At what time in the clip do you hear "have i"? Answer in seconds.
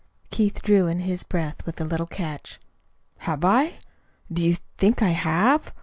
3.19-3.73